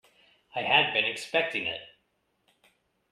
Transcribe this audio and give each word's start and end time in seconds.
I 0.55 0.61
had 0.63 0.95
been 0.95 1.05
expecting 1.05 1.67
it. 1.67 1.81